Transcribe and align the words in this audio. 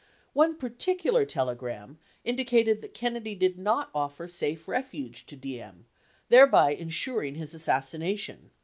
One 0.33 0.55
particular 0.57 1.25
telegram 1.27 1.99
indicated 2.23 2.81
that 2.81 2.95
Kennedy 2.95 3.35
did 3.35 3.59
not 3.59 3.91
offer 3.93 4.27
safe 4.27 4.67
refuge 4.67 5.27
to 5.27 5.35
Diem, 5.35 5.85
thereby 6.27 6.71
insuring 6.73 7.35
his 7.35 7.53
assassination. 7.53 8.49